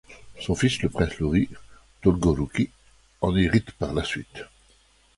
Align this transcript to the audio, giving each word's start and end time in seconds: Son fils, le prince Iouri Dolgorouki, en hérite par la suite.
Son 0.39 0.55
fils, 0.55 0.81
le 0.81 0.89
prince 0.89 1.13
Iouri 1.19 1.47
Dolgorouki, 2.01 2.71
en 3.21 3.35
hérite 3.35 3.71
par 3.73 3.93
la 3.93 4.03
suite. 4.03 4.45